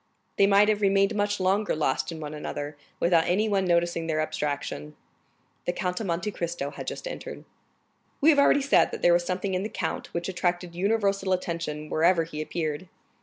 They 0.37 0.47
might 0.47 0.67
have 0.67 0.81
remained 0.81 1.13
much 1.13 1.39
longer 1.39 1.75
lost 1.75 2.11
in 2.11 2.19
one 2.19 2.33
another, 2.33 2.75
without 2.99 3.27
anyone 3.27 3.65
noticing 3.65 4.07
their 4.07 4.19
abstraction. 4.19 4.95
The 5.65 5.73
Count 5.73 5.99
of 5.99 6.07
Monte 6.07 6.31
Cristo 6.31 6.71
had 6.71 6.87
just 6.87 7.07
entered. 7.07 7.45
We 8.19 8.31
have 8.31 8.39
already 8.39 8.63
said 8.63 8.89
that 8.89 9.03
there 9.03 9.13
was 9.13 9.25
something 9.25 9.53
in 9.53 9.61
the 9.61 9.69
count 9.69 10.11
which 10.11 10.27
attracted 10.27 10.73
universal 10.73 11.33
attention 11.33 11.87
wherever 11.87 12.23
he 12.23 12.41
appeared. 12.41 12.89